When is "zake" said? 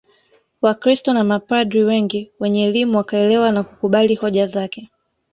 4.47-4.89